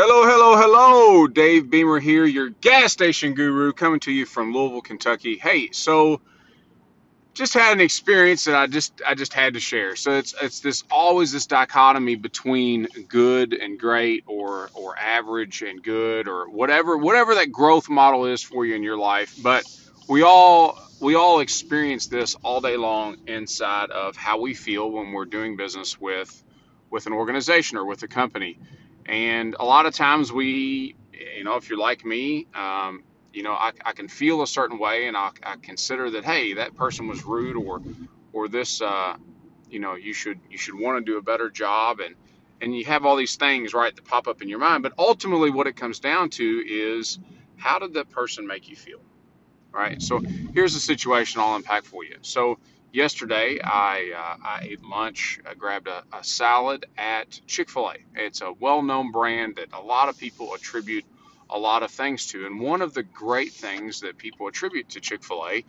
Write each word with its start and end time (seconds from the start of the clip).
Hello, 0.00 0.24
hello, 0.24 0.56
hello. 0.56 1.26
Dave 1.26 1.70
Beamer 1.70 1.98
here, 1.98 2.24
your 2.24 2.50
gas 2.50 2.92
station 2.92 3.34
guru, 3.34 3.72
coming 3.72 3.98
to 3.98 4.12
you 4.12 4.26
from 4.26 4.54
Louisville, 4.54 4.80
Kentucky. 4.80 5.36
Hey, 5.38 5.70
so 5.72 6.20
just 7.34 7.52
had 7.52 7.72
an 7.72 7.80
experience 7.80 8.44
that 8.44 8.54
I 8.54 8.68
just 8.68 9.02
I 9.04 9.16
just 9.16 9.32
had 9.32 9.54
to 9.54 9.60
share. 9.60 9.96
So 9.96 10.12
it's 10.12 10.36
it's 10.40 10.60
this 10.60 10.84
always 10.88 11.32
this 11.32 11.46
dichotomy 11.46 12.14
between 12.14 12.86
good 13.08 13.52
and 13.52 13.76
great 13.76 14.22
or 14.28 14.70
or 14.72 14.96
average 14.96 15.62
and 15.62 15.82
good 15.82 16.28
or 16.28 16.48
whatever 16.48 16.96
whatever 16.96 17.34
that 17.34 17.50
growth 17.50 17.88
model 17.88 18.26
is 18.26 18.40
for 18.40 18.64
you 18.64 18.76
in 18.76 18.84
your 18.84 18.98
life. 18.98 19.34
But 19.42 19.64
we 20.08 20.22
all 20.22 20.78
we 21.00 21.16
all 21.16 21.40
experience 21.40 22.06
this 22.06 22.36
all 22.44 22.60
day 22.60 22.76
long 22.76 23.16
inside 23.26 23.90
of 23.90 24.14
how 24.14 24.40
we 24.40 24.54
feel 24.54 24.88
when 24.88 25.10
we're 25.10 25.24
doing 25.24 25.56
business 25.56 26.00
with 26.00 26.40
with 26.88 27.08
an 27.08 27.12
organization 27.12 27.78
or 27.78 27.84
with 27.84 28.04
a 28.04 28.08
company 28.08 28.60
and 29.08 29.56
a 29.58 29.64
lot 29.64 29.86
of 29.86 29.94
times 29.94 30.32
we, 30.32 30.96
you 31.36 31.44
know, 31.44 31.56
if 31.56 31.70
you're 31.70 31.78
like 31.78 32.04
me, 32.04 32.46
um, 32.54 33.04
you 33.32 33.42
know, 33.42 33.52
I, 33.52 33.72
I 33.84 33.92
can 33.92 34.08
feel 34.08 34.42
a 34.42 34.46
certain 34.46 34.78
way 34.78 35.08
and 35.08 35.16
I, 35.16 35.30
I 35.42 35.56
consider 35.62 36.10
that, 36.12 36.24
hey, 36.24 36.54
that 36.54 36.76
person 36.76 37.08
was 37.08 37.24
rude 37.24 37.56
or, 37.56 37.82
or 38.32 38.48
this, 38.48 38.82
uh, 38.82 39.16
you 39.70 39.80
know, 39.80 39.96
you 39.96 40.14
should, 40.14 40.40
you 40.50 40.58
should 40.58 40.78
want 40.78 41.04
to 41.04 41.12
do 41.12 41.18
a 41.18 41.22
better 41.22 41.50
job. 41.50 42.00
And, 42.00 42.16
and 42.60 42.76
you 42.76 42.84
have 42.86 43.06
all 43.06 43.16
these 43.16 43.36
things, 43.36 43.74
right, 43.74 43.94
that 43.94 44.04
pop 44.04 44.28
up 44.28 44.42
in 44.42 44.48
your 44.48 44.60
mind. 44.60 44.82
But 44.82 44.94
ultimately 44.98 45.50
what 45.50 45.66
it 45.66 45.76
comes 45.76 46.00
down 46.00 46.30
to 46.30 46.44
is 46.44 47.18
how 47.56 47.78
did 47.78 47.94
that 47.94 48.10
person 48.10 48.46
make 48.46 48.68
you 48.68 48.76
feel? 48.76 49.00
Right. 49.72 50.00
So 50.02 50.20
here's 50.54 50.74
the 50.74 50.80
situation 50.80 51.40
I'll 51.40 51.56
unpack 51.56 51.84
for 51.84 52.04
you. 52.04 52.16
So 52.22 52.58
yesterday 52.92 53.58
I, 53.62 54.12
uh, 54.16 54.36
I 54.46 54.60
ate 54.64 54.84
lunch, 54.84 55.40
I 55.48 55.54
grabbed 55.54 55.88
a, 55.88 56.02
a 56.12 56.24
salad 56.24 56.86
at 56.96 57.40
Chick 57.46 57.70
fil 57.70 57.90
A. 57.90 57.94
It's 58.14 58.40
a 58.40 58.52
well 58.52 58.82
known 58.82 59.12
brand 59.12 59.56
that 59.56 59.68
a 59.72 59.80
lot 59.80 60.08
of 60.08 60.18
people 60.18 60.54
attribute 60.54 61.04
a 61.50 61.58
lot 61.58 61.82
of 61.82 61.90
things 61.90 62.26
to. 62.28 62.46
And 62.46 62.60
one 62.60 62.82
of 62.82 62.94
the 62.94 63.02
great 63.02 63.52
things 63.52 64.00
that 64.00 64.18
people 64.18 64.48
attribute 64.48 64.90
to 64.90 65.00
Chick 65.00 65.24
fil 65.24 65.46
A 65.48 65.64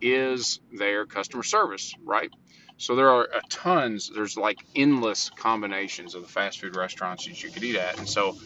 is 0.00 0.60
their 0.72 1.06
customer 1.06 1.42
service, 1.42 1.94
right? 2.04 2.30
So 2.76 2.96
there 2.96 3.10
are 3.10 3.28
tons, 3.48 4.10
there's 4.14 4.36
like 4.36 4.58
endless 4.74 5.30
combinations 5.30 6.14
of 6.14 6.22
the 6.22 6.28
fast 6.28 6.60
food 6.60 6.76
restaurants 6.76 7.26
that 7.26 7.42
you 7.42 7.50
could 7.50 7.64
eat 7.64 7.76
at. 7.76 7.98
And 7.98 8.08
so 8.08 8.36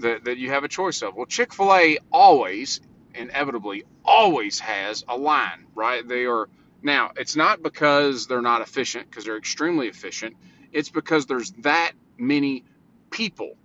that, 0.00 0.24
that 0.24 0.38
you 0.38 0.50
have 0.50 0.64
a 0.64 0.68
choice 0.68 1.02
of. 1.02 1.14
Well, 1.14 1.26
Chick 1.26 1.52
fil 1.52 1.74
A 1.74 1.98
always, 2.10 2.80
inevitably, 3.14 3.84
always 4.04 4.58
has 4.60 5.04
a 5.08 5.16
line, 5.16 5.66
right? 5.74 6.06
They 6.06 6.24
are 6.24 6.48
now, 6.84 7.12
it's 7.16 7.36
not 7.36 7.62
because 7.62 8.26
they're 8.26 8.42
not 8.42 8.62
efficient, 8.62 9.10
because 9.10 9.24
they're 9.24 9.36
extremely 9.36 9.88
efficient. 9.88 10.36
It's 10.72 10.88
because 10.90 11.26
there's 11.26 11.52
that 11.60 11.92
many 12.18 12.64
people, 13.10 13.56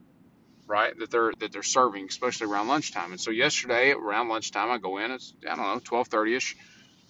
right, 0.67 0.97
that 0.99 1.11
they're 1.11 1.31
that 1.39 1.51
they're 1.51 1.63
serving, 1.63 2.07
especially 2.09 2.47
around 2.47 2.67
lunchtime. 2.67 3.11
And 3.11 3.21
so 3.21 3.31
yesterday 3.31 3.91
around 3.91 4.29
lunchtime, 4.29 4.71
I 4.71 4.77
go 4.77 4.97
in. 4.99 5.11
It's 5.11 5.33
I 5.49 5.55
don't 5.55 5.65
know, 5.65 5.79
12:30 5.79 6.35
ish, 6.37 6.57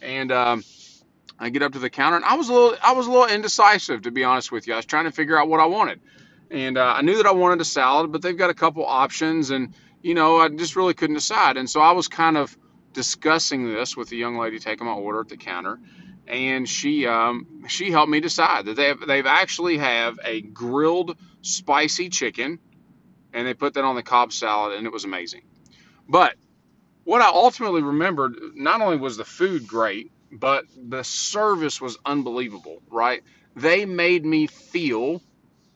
and 0.01 0.31
um, 0.31 0.63
I 1.39 1.49
get 1.49 1.63
up 1.63 1.73
to 1.73 1.79
the 1.79 1.89
counter, 1.89 2.17
and 2.17 2.25
I 2.25 2.35
was 2.35 2.49
a 2.49 2.53
little 2.53 2.77
I 2.83 2.93
was 2.93 3.07
a 3.07 3.11
little 3.11 3.27
indecisive 3.27 4.03
to 4.03 4.11
be 4.11 4.23
honest 4.23 4.51
with 4.51 4.67
you. 4.67 4.73
I 4.73 4.77
was 4.77 4.85
trying 4.85 5.05
to 5.05 5.11
figure 5.11 5.37
out 5.37 5.49
what 5.49 5.59
I 5.59 5.65
wanted, 5.65 6.01
and 6.51 6.77
uh, 6.77 6.93
I 6.97 7.01
knew 7.01 7.17
that 7.17 7.25
I 7.25 7.31
wanted 7.33 7.61
a 7.61 7.65
salad, 7.65 8.11
but 8.11 8.21
they've 8.21 8.37
got 8.37 8.49
a 8.49 8.55
couple 8.55 8.85
options, 8.85 9.49
and 9.51 9.73
you 10.01 10.15
know 10.15 10.37
I 10.37 10.49
just 10.49 10.75
really 10.75 10.93
couldn't 10.93 11.15
decide. 11.15 11.57
And 11.57 11.69
so 11.69 11.81
I 11.81 11.91
was 11.91 12.07
kind 12.07 12.37
of 12.37 12.57
discussing 12.97 13.71
this 13.71 13.95
with 13.95 14.09
the 14.09 14.17
young 14.17 14.39
lady 14.39 14.57
taking 14.57 14.87
my 14.87 14.93
order 14.93 15.19
at 15.19 15.29
the 15.29 15.37
counter, 15.37 15.79
and 16.27 16.67
she 16.67 17.05
um, 17.05 17.45
she 17.67 17.91
helped 17.91 18.09
me 18.09 18.19
decide 18.19 18.65
that 18.65 18.75
they 18.75 18.87
have, 18.87 19.05
they've 19.05 19.27
actually 19.27 19.77
have 19.77 20.17
a 20.23 20.41
grilled 20.41 21.15
spicy 21.43 22.09
chicken, 22.09 22.57
and 23.33 23.45
they 23.45 23.53
put 23.53 23.75
that 23.75 23.83
on 23.83 23.95
the 23.95 24.01
Cobb 24.01 24.33
salad, 24.33 24.75
and 24.75 24.87
it 24.87 24.91
was 24.91 25.05
amazing. 25.05 25.43
But 26.09 26.33
what 27.03 27.21
I 27.21 27.27
ultimately 27.27 27.83
remembered, 27.83 28.35
not 28.55 28.81
only 28.81 28.97
was 28.97 29.15
the 29.15 29.25
food 29.25 29.67
great, 29.67 30.11
but 30.31 30.65
the 30.75 31.03
service 31.03 31.79
was 31.79 31.99
unbelievable. 32.03 32.81
Right? 32.89 33.21
They 33.55 33.85
made 33.85 34.25
me 34.25 34.47
feel 34.47 35.21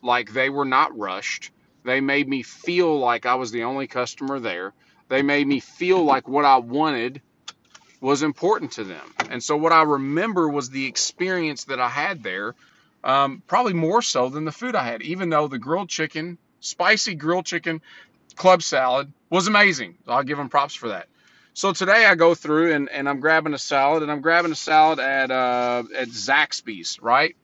like 0.02 0.34
they 0.34 0.50
were 0.50 0.66
not 0.66 0.98
rushed. 0.98 1.52
They 1.86 2.02
made 2.02 2.28
me 2.28 2.42
feel 2.42 2.98
like 2.98 3.28
I 3.28 3.36
was 3.36 3.52
the 3.52 3.66
only 3.66 3.86
customer 3.86 4.40
there 4.40 4.74
they 5.12 5.22
made 5.24 5.46
me 5.46 5.60
feel 5.60 6.02
like 6.06 6.30
what 6.30 6.46
I 6.46 6.60
wanted 6.60 7.22
was 8.00 8.24
important 8.24 8.72
to 8.74 8.86
them. 8.86 9.14
And 9.30 9.44
so 9.44 9.58
what 9.58 9.74
I 9.74 9.84
remember 9.84 10.48
was 10.48 10.70
the 10.70 10.86
experience 10.86 11.66
that 11.66 11.82
I 11.82 11.90
had 11.90 12.24
there, 12.24 12.56
um, 13.04 13.44
probably 13.46 13.74
more 13.74 14.02
so 14.02 14.30
than 14.30 14.46
the 14.46 14.54
food 14.54 14.74
I 14.74 14.86
had, 14.86 15.02
even 15.02 15.30
though 15.30 15.50
the 15.50 15.60
grilled 15.60 15.90
chicken, 15.90 16.38
spicy 16.62 17.16
grilled 17.16 17.46
chicken 17.46 17.82
club 18.38 18.64
salad 18.64 19.12
was 19.30 19.48
amazing. 19.48 19.98
I'll 20.08 20.24
give 20.24 20.38
them 20.38 20.48
props 20.48 20.76
for 20.76 20.88
that. 20.88 21.10
So 21.54 21.74
today 21.74 22.06
I 22.06 22.16
go 22.16 22.34
through 22.34 22.74
and, 22.74 22.88
and 22.88 23.10
I'm 23.10 23.20
grabbing 23.20 23.54
a 23.54 23.58
salad 23.58 24.04
and 24.04 24.12
I'm 24.14 24.22
grabbing 24.22 24.54
a 24.54 24.56
salad 24.56 25.00
at 25.00 25.30
uh, 25.30 25.84
at 25.98 26.08
Zaxby's, 26.08 27.02
right? 27.02 27.36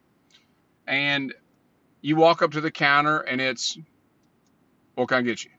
And 0.87 1.33
you 1.99 2.15
walk 2.15 2.41
up 2.41 2.53
to 2.53 2.61
the 2.61 2.71
counter 2.71 3.19
and 3.19 3.41
it's 3.41 3.77
what 4.95 5.09
can 5.09 5.17
I 5.17 5.21
get 5.23 5.43
you? 5.43 5.51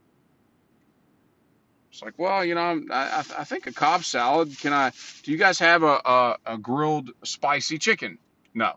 It's 1.90 2.02
like, 2.02 2.18
well, 2.18 2.44
you 2.44 2.54
know, 2.54 2.82
I, 2.90 3.24
I 3.38 3.44
think 3.44 3.66
a 3.66 3.72
Cobb 3.72 4.04
salad. 4.04 4.58
Can 4.58 4.72
I? 4.72 4.92
Do 5.22 5.32
you 5.32 5.38
guys 5.38 5.58
have 5.58 5.82
a, 5.82 6.00
a, 6.04 6.36
a 6.46 6.58
grilled 6.58 7.10
spicy 7.24 7.78
chicken? 7.78 8.18
No. 8.54 8.74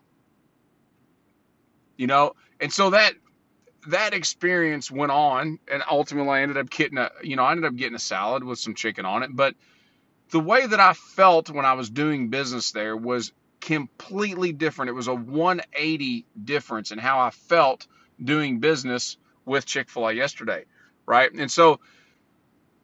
You 1.96 2.06
know, 2.06 2.32
and 2.60 2.72
so 2.72 2.90
that 2.90 3.14
that 3.88 4.14
experience 4.14 4.90
went 4.90 5.12
on, 5.12 5.58
and 5.70 5.82
ultimately 5.90 6.30
I 6.30 6.42
ended 6.42 6.56
up 6.56 6.70
getting 6.70 6.98
a, 6.98 7.10
you 7.22 7.36
know, 7.36 7.44
I 7.44 7.52
ended 7.52 7.66
up 7.66 7.76
getting 7.76 7.94
a 7.94 8.00
salad 8.00 8.44
with 8.44 8.58
some 8.58 8.74
chicken 8.74 9.04
on 9.04 9.22
it. 9.22 9.30
But 9.34 9.54
the 10.30 10.40
way 10.40 10.66
that 10.66 10.80
I 10.80 10.94
felt 10.94 11.50
when 11.50 11.64
I 11.64 11.74
was 11.74 11.90
doing 11.90 12.28
business 12.28 12.72
there 12.72 12.96
was 12.96 13.32
completely 13.60 14.52
different. 14.52 14.90
It 14.90 14.94
was 14.94 15.08
a 15.08 15.14
180 15.14 16.26
difference 16.42 16.90
in 16.90 16.98
how 16.98 17.20
I 17.20 17.30
felt 17.30 17.86
doing 18.22 18.58
business 18.58 19.16
with 19.44 19.66
Chick 19.66 19.88
Fil 19.88 20.08
A 20.08 20.12
yesterday, 20.12 20.64
right? 21.06 21.32
And 21.32 21.50
so 21.50 21.80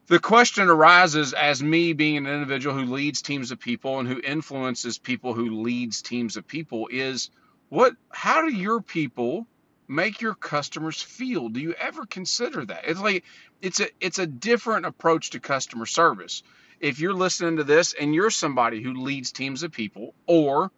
the 0.09 0.19
question 0.19 0.69
arises 0.69 1.35
as 1.35 1.63
me 1.63 1.93
being 1.93 2.17
an 2.17 2.27
individual 2.27 2.75
who 2.75 2.93
leads 2.93 3.21
teams 3.21 3.51
of 3.51 3.61
people 3.61 3.99
and 3.99 4.09
who 4.09 4.21
influences 4.23 4.99
people 4.99 5.35
who 5.35 5.63
leads 5.63 6.01
teams 6.01 6.37
of 6.37 6.49
people 6.49 6.89
is 6.91 7.31
what 7.69 7.95
how 8.11 8.41
do 8.41 8.53
your 8.53 8.81
people 8.81 9.47
make 9.87 10.23
your 10.23 10.35
customers 10.35 11.01
feel? 11.03 11.51
Do 11.51 11.61
you 11.61 11.75
ever 11.75 12.07
consider 12.07 12.65
that? 12.65 12.85
It's 12.87 13.01
like 13.01 13.25
it's 13.61 13.81
a 13.81 13.89
it's 14.01 14.19
a 14.19 14.27
different 14.27 14.87
approach 14.87 15.31
to 15.31 15.41
customer 15.41 15.85
service. 15.85 16.43
If 16.81 17.01
you're 17.01 17.13
listening 17.13 17.59
to 17.59 17.65
this 17.65 17.93
and 17.93 18.15
you're 18.15 18.31
somebody 18.31 18.83
who 18.83 18.95
leads 18.95 19.33
teams 19.33 19.63
of 19.63 19.73
people 19.73 20.15
or 20.27 20.71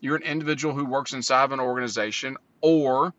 you're 0.00 0.16
an 0.16 0.22
individual 0.22 0.74
who 0.74 0.86
works 0.86 1.12
inside 1.12 1.44
of 1.44 1.52
an 1.52 1.60
organization 1.60 2.36
or 2.60 3.14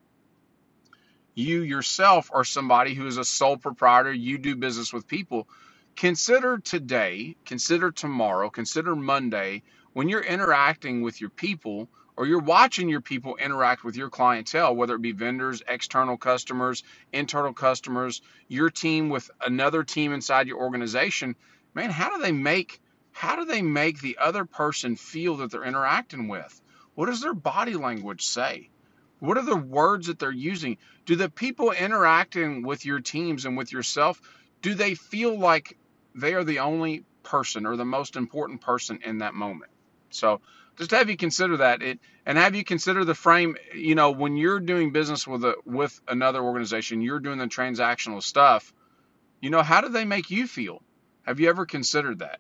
you 1.38 1.62
yourself 1.62 2.32
are 2.34 2.44
somebody 2.44 2.96
who 2.96 3.08
is 3.08 3.18
a 3.18 3.26
sole 3.26 3.58
proprietor, 3.58 4.14
you 4.14 4.38
do 4.40 4.56
business 4.56 4.94
with 4.94 5.08
people, 5.08 5.48
consider 5.96 6.60
today, 6.60 7.38
consider 7.46 7.92
tomorrow, 7.92 8.50
consider 8.50 8.96
Monday 8.96 9.64
when 9.94 10.10
you're 10.10 10.22
interacting 10.24 11.02
with 11.04 11.22
your 11.22 11.30
people 11.32 11.90
or 12.18 12.28
you're 12.28 12.42
watching 12.42 12.90
your 12.90 13.02
people 13.02 13.38
interact 13.38 13.84
with 13.84 13.96
your 13.96 14.10
clientele, 14.10 14.76
whether 14.76 14.96
it 14.96 15.02
be 15.04 15.14
vendors, 15.14 15.64
external 15.68 16.18
customers, 16.18 16.84
internal 17.14 17.54
customers, 17.54 18.22
your 18.48 18.70
team 18.72 19.10
with 19.10 19.32
another 19.46 19.84
team 19.84 20.14
inside 20.14 20.48
your 20.48 20.60
organization, 20.60 21.36
man, 21.76 21.92
how 21.92 22.16
do 22.16 22.22
they 22.24 22.34
make 22.34 22.82
how 23.14 23.36
do 23.36 23.46
they 23.46 23.62
make 23.62 24.02
the 24.02 24.18
other 24.22 24.46
person 24.46 24.96
feel 24.96 25.38
that 25.38 25.52
they're 25.52 25.64
interacting 25.66 26.28
with? 26.30 26.62
What 26.96 27.08
does 27.08 27.22
their 27.22 27.34
body 27.36 27.76
language 27.76 28.26
say? 28.26 28.70
What 29.20 29.38
are 29.38 29.46
the 29.46 29.56
words 29.56 30.08
that 30.08 30.20
they're 30.20 30.32
using? 30.32 30.78
Do 31.06 31.16
the 31.16 31.30
people 31.30 31.72
interacting 31.72 32.64
with 32.64 32.86
your 32.86 33.00
teams 33.00 33.46
and 33.46 33.58
with 33.58 33.72
yourself, 33.72 34.22
do 34.62 34.74
they 34.74 34.96
feel 34.96 35.38
like 35.38 35.78
they 36.16 36.34
are 36.34 36.44
the 36.44 36.60
only 36.60 37.04
person 37.24 37.66
or 37.66 37.76
the 37.76 37.86
most 37.86 38.16
important 38.16 38.62
person 38.62 39.00
in 39.04 39.20
that 39.20 39.34
moment? 39.34 39.72
So 40.10 40.42
just 40.78 40.92
have 40.92 41.10
you 41.10 41.18
consider 41.18 41.58
that 41.58 41.82
it 41.82 42.00
and 42.26 42.38
have 42.38 42.56
you 42.56 42.64
consider 42.64 43.04
the 43.04 43.16
frame, 43.16 43.56
you 43.74 43.96
know, 43.96 44.12
when 44.12 44.38
you're 44.38 44.60
doing 44.60 44.92
business 44.92 45.26
with 45.26 45.44
a 45.44 45.56
with 45.66 46.00
another 46.08 46.42
organization, 46.42 47.02
you're 47.02 47.20
doing 47.20 47.40
the 47.40 47.48
transactional 47.48 48.22
stuff, 48.22 48.74
you 49.42 49.50
know, 49.50 49.64
how 49.64 49.82
do 49.82 49.90
they 49.90 50.06
make 50.06 50.30
you 50.30 50.48
feel? 50.48 50.82
Have 51.24 51.40
you 51.40 51.50
ever 51.50 51.66
considered 51.66 52.20
that? 52.20 52.40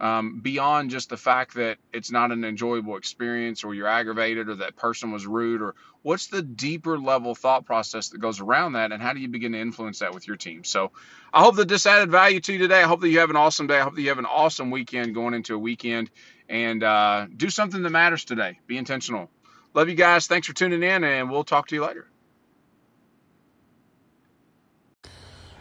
Um, 0.00 0.40
beyond 0.40 0.90
just 0.90 1.08
the 1.08 1.16
fact 1.16 1.54
that 1.54 1.78
it's 1.92 2.10
not 2.10 2.32
an 2.32 2.44
enjoyable 2.44 2.96
experience 2.96 3.64
or 3.64 3.74
you're 3.74 3.86
aggravated 3.86 4.48
or 4.48 4.56
that 4.56 4.76
person 4.76 5.12
was 5.12 5.26
rude 5.26 5.62
or 5.62 5.74
what's 6.02 6.26
the 6.26 6.42
deeper 6.42 6.98
level 6.98 7.34
thought 7.34 7.64
process 7.64 8.08
that 8.10 8.18
goes 8.18 8.40
around 8.40 8.72
that 8.72 8.92
and 8.92 9.00
how 9.00 9.12
do 9.12 9.20
you 9.20 9.28
begin 9.28 9.52
to 9.52 9.60
influence 9.60 10.00
that 10.00 10.12
with 10.12 10.26
your 10.26 10.36
team? 10.36 10.64
So 10.64 10.90
i 11.32 11.42
hope 11.42 11.56
that 11.56 11.68
this 11.68 11.86
added 11.86 12.10
value 12.10 12.40
to 12.40 12.52
you 12.52 12.58
today. 12.58 12.80
I 12.80 12.86
hope 12.86 13.00
that 13.00 13.08
you 13.08 13.20
have 13.20 13.30
an 13.30 13.36
awesome 13.36 13.66
day. 13.66 13.78
I 13.78 13.82
hope 13.82 13.94
that 13.94 14.02
you 14.02 14.08
have 14.08 14.18
an 14.18 14.26
awesome 14.26 14.70
weekend 14.70 15.14
going 15.14 15.34
into 15.34 15.54
a 15.54 15.58
weekend 15.58 16.10
and 16.48 16.82
uh, 16.82 17.26
do 17.34 17.48
something 17.48 17.82
that 17.82 17.90
matters 17.90 18.24
today. 18.24 18.58
Be 18.66 18.76
intentional. 18.76 19.30
Love 19.74 19.88
you 19.88 19.94
guys. 19.94 20.26
Thanks 20.26 20.46
for 20.46 20.54
tuning 20.54 20.82
in 20.82 21.04
and 21.04 21.30
we'll 21.30 21.44
talk 21.44 21.68
to 21.68 21.74
you 21.74 21.84
later. 21.84 22.06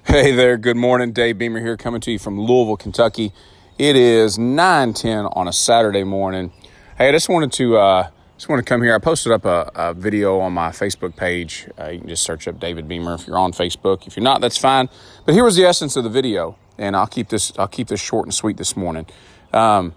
Hey 0.06 0.32
there, 0.32 0.58
good 0.58 0.76
morning. 0.76 1.14
Dave 1.14 1.38
Beamer 1.38 1.62
here 1.62 1.78
coming 1.78 2.02
to 2.02 2.12
you 2.12 2.20
from 2.20 2.40
Louisville, 2.40 2.78
Kentucky. 2.78 3.32
It 3.80 3.96
is 3.96 4.38
9:10 4.38 5.36
on 5.36 5.48
a 5.48 5.54
Saturday 5.54 6.04
morning. 6.04 6.52
Hey, 6.96 7.10
I 7.10 7.12
just 7.12 7.28
wanted 7.28 7.52
to 7.54 7.78
uh, 7.78 8.10
just 8.38 8.48
want 8.48 8.60
to 8.60 8.64
come 8.64 8.84
here. 8.84 8.94
I 8.94 9.00
posted 9.00 9.32
up 9.32 9.46
a, 9.46 9.72
a 9.74 9.94
video 9.96 10.40
on 10.42 10.54
my 10.54 10.70
Facebook 10.70 11.16
page. 11.16 11.68
Uh, 11.80 11.90
you 11.90 12.00
can 12.00 12.08
just 12.08 12.22
search 12.22 12.48
up 12.48 12.60
David 12.60 12.88
Beamer 12.88 13.16
if 13.16 13.26
you're 13.26 13.40
on 13.40 13.52
Facebook. 13.52 14.06
If 14.06 14.16
you're 14.16 14.24
not, 14.24 14.42
that's 14.42 14.60
fine. 14.60 14.90
But 15.26 15.34
here 15.34 15.44
was 15.44 15.56
the 15.56 15.66
essence 15.66 15.96
of 15.96 16.04
the 16.04 16.10
video, 16.12 16.56
and 16.78 16.96
I'll 16.96 17.08
keep 17.08 17.30
this 17.30 17.52
I'll 17.58 17.68
keep 17.68 17.88
this 17.88 18.00
short 18.00 18.28
and 18.28 18.34
sweet 18.34 18.58
this 18.58 18.78
morning. 18.78 19.08
Um, 19.52 19.96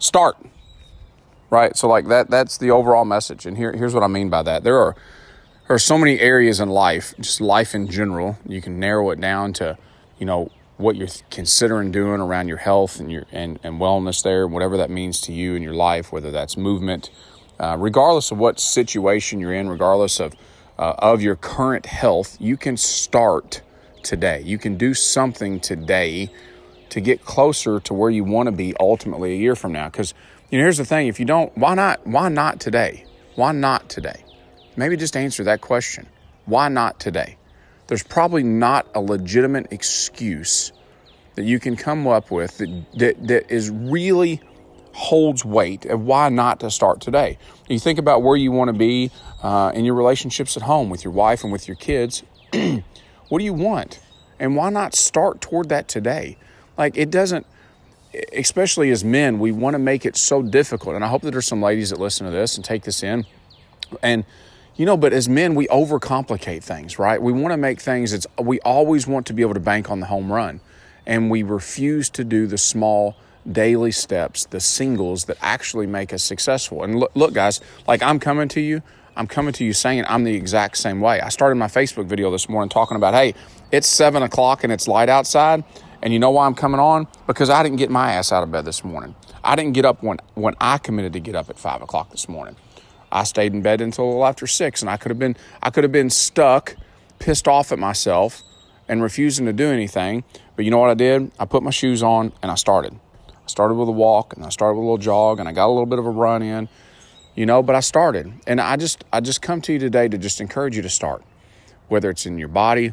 start 0.00 0.36
right. 1.48 1.76
So 1.76 1.86
like 1.86 2.08
that 2.08 2.28
that's 2.28 2.58
the 2.58 2.72
overall 2.72 3.04
message, 3.04 3.46
and 3.46 3.56
here 3.56 3.72
here's 3.72 3.94
what 3.94 4.02
I 4.02 4.08
mean 4.08 4.30
by 4.30 4.42
that. 4.42 4.64
There 4.64 4.78
are 4.78 4.96
there 5.68 5.76
are 5.76 5.78
so 5.78 5.96
many 5.96 6.18
areas 6.18 6.58
in 6.58 6.70
life, 6.70 7.14
just 7.20 7.40
life 7.40 7.72
in 7.72 7.86
general. 7.86 8.36
You 8.44 8.60
can 8.60 8.80
narrow 8.80 9.10
it 9.10 9.20
down 9.20 9.52
to, 9.54 9.78
you 10.18 10.26
know, 10.26 10.50
what 10.76 10.96
you're 10.96 11.08
considering 11.30 11.90
doing 11.90 12.20
around 12.20 12.48
your 12.48 12.58
health 12.58 13.00
and 13.00 13.10
your 13.10 13.24
and, 13.32 13.58
and 13.62 13.80
wellness 13.80 14.22
there, 14.22 14.46
whatever 14.46 14.76
that 14.76 14.90
means 14.90 15.20
to 15.22 15.32
you 15.32 15.54
in 15.54 15.62
your 15.62 15.74
life, 15.74 16.12
whether 16.12 16.30
that's 16.30 16.56
movement, 16.56 17.10
uh, 17.58 17.76
regardless 17.78 18.30
of 18.30 18.38
what 18.38 18.60
situation 18.60 19.40
you're 19.40 19.54
in, 19.54 19.68
regardless 19.68 20.20
of 20.20 20.34
uh, 20.78 20.94
of 20.98 21.22
your 21.22 21.36
current 21.36 21.86
health, 21.86 22.36
you 22.38 22.56
can 22.56 22.76
start 22.76 23.62
today. 24.02 24.42
You 24.42 24.58
can 24.58 24.76
do 24.76 24.92
something 24.92 25.58
today 25.60 26.30
to 26.90 27.00
get 27.00 27.24
closer 27.24 27.80
to 27.80 27.94
where 27.94 28.10
you 28.10 28.24
want 28.24 28.46
to 28.46 28.52
be 28.52 28.74
ultimately 28.78 29.32
a 29.32 29.36
year 29.36 29.56
from 29.56 29.72
now. 29.72 29.88
Because 29.88 30.12
you 30.50 30.58
know, 30.58 30.64
here's 30.64 30.76
the 30.76 30.84
thing: 30.84 31.08
if 31.08 31.18
you 31.18 31.26
don't, 31.26 31.56
why 31.56 31.74
not? 31.74 32.06
Why 32.06 32.28
not 32.28 32.60
today? 32.60 33.06
Why 33.34 33.52
not 33.52 33.88
today? 33.88 34.24
Maybe 34.76 34.96
just 34.96 35.16
answer 35.16 35.44
that 35.44 35.62
question. 35.62 36.06
Why 36.44 36.68
not 36.68 37.00
today? 37.00 37.38
There's 37.86 38.02
probably 38.02 38.42
not 38.42 38.88
a 38.94 39.00
legitimate 39.00 39.68
excuse 39.70 40.72
that 41.36 41.44
you 41.44 41.60
can 41.60 41.76
come 41.76 42.06
up 42.06 42.30
with 42.30 42.58
that, 42.58 42.84
that, 42.94 43.28
that 43.28 43.50
is 43.50 43.70
really 43.70 44.40
holds 44.92 45.44
weight 45.44 45.84
of 45.84 46.00
why 46.00 46.28
not 46.30 46.60
to 46.60 46.70
start 46.70 47.00
today. 47.00 47.38
You 47.68 47.78
think 47.78 47.98
about 47.98 48.22
where 48.22 48.36
you 48.36 48.50
want 48.50 48.68
to 48.68 48.72
be 48.72 49.10
uh, 49.42 49.70
in 49.74 49.84
your 49.84 49.94
relationships 49.94 50.56
at 50.56 50.62
home 50.62 50.88
with 50.88 51.04
your 51.04 51.12
wife 51.12 51.44
and 51.44 51.52
with 51.52 51.68
your 51.68 51.76
kids. 51.76 52.22
what 53.28 53.38
do 53.38 53.44
you 53.44 53.52
want? 53.52 54.00
And 54.40 54.56
why 54.56 54.70
not 54.70 54.94
start 54.94 55.42
toward 55.42 55.68
that 55.68 55.86
today? 55.86 56.38
Like 56.78 56.96
it 56.96 57.10
doesn't, 57.10 57.46
especially 58.32 58.90
as 58.90 59.04
men, 59.04 59.38
we 59.38 59.52
want 59.52 59.74
to 59.74 59.78
make 59.78 60.06
it 60.06 60.16
so 60.16 60.42
difficult. 60.42 60.94
And 60.94 61.04
I 61.04 61.08
hope 61.08 61.22
that 61.22 61.32
there's 61.32 61.46
some 61.46 61.62
ladies 61.62 61.90
that 61.90 62.00
listen 62.00 62.24
to 62.24 62.32
this 62.32 62.56
and 62.56 62.64
take 62.64 62.84
this 62.84 63.02
in. 63.02 63.26
And 64.02 64.24
you 64.76 64.84
know, 64.84 64.96
but 64.96 65.12
as 65.12 65.28
men, 65.28 65.54
we 65.54 65.66
overcomplicate 65.68 66.62
things, 66.62 66.98
right? 66.98 67.20
We 67.20 67.32
want 67.32 67.52
to 67.52 67.56
make 67.56 67.80
things, 67.80 68.12
it's, 68.12 68.26
we 68.38 68.60
always 68.60 69.06
want 69.06 69.26
to 69.26 69.32
be 69.32 69.42
able 69.42 69.54
to 69.54 69.60
bank 69.60 69.90
on 69.90 70.00
the 70.00 70.06
home 70.06 70.32
run. 70.32 70.60
And 71.06 71.30
we 71.30 71.42
refuse 71.42 72.10
to 72.10 72.24
do 72.24 72.46
the 72.46 72.58
small 72.58 73.16
daily 73.50 73.92
steps, 73.92 74.44
the 74.46 74.60
singles 74.60 75.26
that 75.26 75.38
actually 75.40 75.86
make 75.86 76.12
us 76.12 76.22
successful. 76.22 76.82
And 76.82 76.98
look, 76.98 77.12
look, 77.14 77.32
guys, 77.32 77.60
like 77.86 78.02
I'm 78.02 78.18
coming 78.18 78.48
to 78.48 78.60
you, 78.60 78.82
I'm 79.16 79.26
coming 79.26 79.54
to 79.54 79.64
you 79.64 79.72
saying 79.72 80.04
I'm 80.08 80.24
the 80.24 80.34
exact 80.34 80.76
same 80.76 81.00
way. 81.00 81.20
I 81.20 81.30
started 81.30 81.54
my 81.54 81.68
Facebook 81.68 82.06
video 82.06 82.30
this 82.30 82.48
morning 82.48 82.68
talking 82.68 82.96
about, 82.96 83.14
hey, 83.14 83.34
it's 83.72 83.88
seven 83.88 84.22
o'clock 84.22 84.62
and 84.62 84.72
it's 84.72 84.86
light 84.86 85.08
outside. 85.08 85.64
And 86.02 86.12
you 86.12 86.18
know 86.18 86.30
why 86.30 86.44
I'm 86.44 86.54
coming 86.54 86.80
on? 86.80 87.06
Because 87.26 87.48
I 87.48 87.62
didn't 87.62 87.78
get 87.78 87.90
my 87.90 88.12
ass 88.12 88.30
out 88.30 88.42
of 88.42 88.52
bed 88.52 88.66
this 88.66 88.84
morning. 88.84 89.14
I 89.42 89.56
didn't 89.56 89.72
get 89.72 89.86
up 89.86 90.02
when, 90.02 90.18
when 90.34 90.54
I 90.60 90.76
committed 90.76 91.14
to 91.14 91.20
get 91.20 91.34
up 91.34 91.48
at 91.48 91.58
five 91.58 91.80
o'clock 91.80 92.10
this 92.10 92.28
morning. 92.28 92.56
I 93.16 93.24
stayed 93.24 93.54
in 93.54 93.62
bed 93.62 93.80
until 93.80 94.26
after 94.26 94.46
six, 94.46 94.82
and 94.82 94.90
I 94.90 94.98
could 94.98 95.10
have 95.10 95.18
been 95.18 95.36
I 95.62 95.70
could 95.70 95.84
have 95.84 95.92
been 95.92 96.10
stuck, 96.10 96.76
pissed 97.18 97.48
off 97.48 97.72
at 97.72 97.78
myself, 97.78 98.42
and 98.88 99.02
refusing 99.02 99.46
to 99.46 99.54
do 99.54 99.68
anything. 99.68 100.22
But 100.54 100.66
you 100.66 100.70
know 100.70 100.76
what 100.76 100.90
I 100.90 100.94
did? 100.94 101.32
I 101.38 101.46
put 101.46 101.62
my 101.62 101.70
shoes 101.70 102.02
on 102.02 102.32
and 102.42 102.52
I 102.52 102.56
started. 102.56 102.94
I 103.28 103.46
started 103.46 103.74
with 103.76 103.88
a 103.88 103.92
walk, 103.92 104.36
and 104.36 104.44
I 104.44 104.50
started 104.50 104.74
with 104.74 104.82
a 104.82 104.84
little 104.84 104.98
jog, 104.98 105.40
and 105.40 105.48
I 105.48 105.52
got 105.52 105.66
a 105.66 105.72
little 105.72 105.86
bit 105.86 105.98
of 105.98 106.04
a 106.04 106.10
run 106.10 106.42
in. 106.42 106.68
You 107.34 107.46
know, 107.46 107.62
but 107.62 107.74
I 107.74 107.80
started, 107.80 108.30
and 108.46 108.60
I 108.60 108.76
just 108.76 109.02
I 109.14 109.20
just 109.20 109.40
come 109.40 109.62
to 109.62 109.72
you 109.72 109.78
today 109.78 110.08
to 110.08 110.18
just 110.18 110.42
encourage 110.42 110.76
you 110.76 110.82
to 110.82 110.90
start, 110.90 111.24
whether 111.88 112.10
it's 112.10 112.26
in 112.26 112.36
your 112.36 112.48
body, 112.48 112.92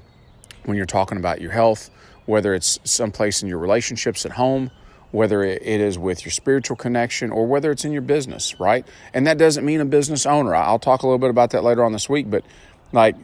when 0.63 0.77
you're 0.77 0.85
talking 0.85 1.17
about 1.17 1.41
your 1.41 1.51
health, 1.51 1.89
whether 2.27 2.53
it's 2.53 2.79
someplace 2.85 3.43
in 3.43 3.49
your 3.49 3.59
relationships 3.59 4.25
at 4.25 4.31
home 4.31 4.71
whether 5.13 5.43
it 5.43 5.61
is 5.61 5.95
with 5.95 6.25
your 6.25 6.31
spiritual 6.31 6.75
connection 6.75 7.29
or 7.29 7.45
whether 7.45 7.69
it's 7.69 7.85
in 7.85 7.91
your 7.91 8.01
business, 8.01 8.59
right? 8.59 8.85
And 9.13 9.27
that 9.27 9.37
doesn't 9.37 9.63
mean 9.63 9.79
a 9.79 9.85
business 9.85 10.25
owner. 10.25 10.55
I'll 10.55 10.79
talk 10.79 11.03
a 11.03 11.05
little 11.05 11.19
bit 11.19 11.29
about 11.29 11.51
that 11.51 11.63
later 11.63 11.85
on 11.85 11.91
this 11.91 12.09
week, 12.09 12.31
but 12.31 12.43
like 12.91 13.15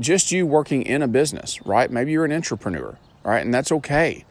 just 0.00 0.32
you 0.32 0.44
working 0.44 0.82
in 0.82 1.02
a 1.02 1.08
business, 1.08 1.64
right? 1.64 1.88
Maybe 1.88 2.10
you're 2.10 2.24
an 2.24 2.32
entrepreneur, 2.32 2.98
right? 3.22 3.44
And 3.44 3.54
that's 3.54 3.70
okay. 3.70 4.24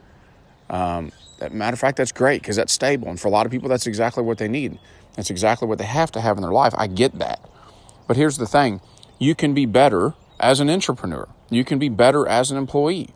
Um, 0.68 1.10
matter 1.50 1.72
of 1.72 1.80
fact, 1.80 1.96
that's 1.96 2.12
great 2.12 2.42
because 2.42 2.56
that's 2.56 2.74
stable. 2.74 3.08
And 3.08 3.18
for 3.18 3.28
a 3.28 3.30
lot 3.30 3.46
of 3.46 3.52
people, 3.52 3.70
that's 3.70 3.86
exactly 3.86 4.22
what 4.22 4.36
they 4.36 4.48
need. 4.48 4.78
That's 5.16 5.30
exactly 5.30 5.66
what 5.66 5.78
they 5.78 5.84
have 5.84 6.12
to 6.12 6.20
have 6.20 6.36
in 6.36 6.42
their 6.42 6.52
life. 6.52 6.74
I 6.76 6.86
get 6.86 7.18
that. 7.18 7.40
But 8.06 8.18
here's 8.18 8.36
the 8.36 8.46
thing 8.46 8.82
you 9.18 9.34
can 9.34 9.54
be 9.54 9.64
better 9.64 10.12
as 10.38 10.60
an 10.60 10.68
entrepreneur, 10.68 11.28
you 11.48 11.64
can 11.64 11.78
be 11.78 11.88
better 11.88 12.28
as 12.28 12.50
an 12.50 12.58
employee, 12.58 13.08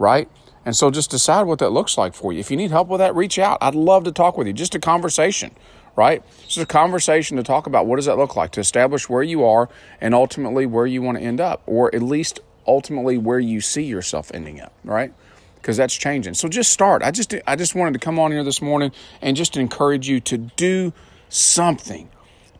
right? 0.00 0.28
And 0.64 0.74
so 0.74 0.90
just 0.90 1.10
decide 1.10 1.42
what 1.42 1.58
that 1.58 1.70
looks 1.70 1.98
like 1.98 2.14
for 2.14 2.32
you. 2.32 2.40
If 2.40 2.50
you 2.50 2.56
need 2.56 2.70
help 2.70 2.88
with 2.88 2.98
that, 2.98 3.14
reach 3.14 3.38
out. 3.38 3.58
I'd 3.60 3.74
love 3.74 4.04
to 4.04 4.12
talk 4.12 4.38
with 4.38 4.46
you. 4.46 4.52
Just 4.52 4.74
a 4.74 4.78
conversation, 4.78 5.54
right? 5.94 6.22
Just 6.44 6.58
a 6.58 6.66
conversation 6.66 7.36
to 7.36 7.42
talk 7.42 7.66
about 7.66 7.86
what 7.86 7.96
does 7.96 8.06
that 8.06 8.16
look 8.16 8.34
like 8.36 8.52
to 8.52 8.60
establish 8.60 9.08
where 9.08 9.22
you 9.22 9.44
are 9.44 9.68
and 10.00 10.14
ultimately 10.14 10.66
where 10.66 10.86
you 10.86 11.02
want 11.02 11.18
to 11.18 11.24
end 11.24 11.40
up, 11.40 11.62
or 11.66 11.94
at 11.94 12.02
least 12.02 12.40
ultimately 12.66 13.18
where 13.18 13.38
you 13.38 13.60
see 13.60 13.82
yourself 13.82 14.30
ending 14.32 14.60
up, 14.60 14.72
right? 14.84 15.12
Because 15.56 15.76
that's 15.76 15.94
changing. 15.94 16.34
So 16.34 16.48
just 16.48 16.72
start. 16.72 17.02
I 17.02 17.10
just 17.10 17.34
I 17.46 17.56
just 17.56 17.74
wanted 17.74 17.92
to 17.94 17.98
come 17.98 18.18
on 18.18 18.32
here 18.32 18.44
this 18.44 18.60
morning 18.60 18.92
and 19.22 19.36
just 19.36 19.56
encourage 19.56 20.08
you 20.08 20.20
to 20.20 20.38
do 20.38 20.92
something. 21.28 22.08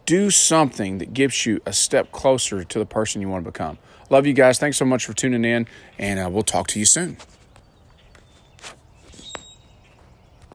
Do 0.07 0.31
something 0.31 0.99
that 0.99 1.15
gives 1.15 1.47
you 1.47 1.61
a 1.65 1.73
step 1.73 2.13
closer 2.13 2.65
to 2.65 2.79
the 2.79 2.85
person 2.87 3.23
you 3.23 3.29
want 3.29 3.45
to 3.45 3.51
become. 3.51 3.79
Love 4.11 4.27
you 4.27 4.35
guys. 4.35 4.59
Thanks 4.59 4.77
so 4.77 4.85
much 4.85 5.07
for 5.07 5.15
tuning 5.15 5.45
in, 5.45 5.67
and 5.99 6.21
uh, 6.21 6.29
we'll 6.31 6.43
talk 6.43 6.67
to 6.69 6.79
you 6.79 6.85
soon. 6.85 7.17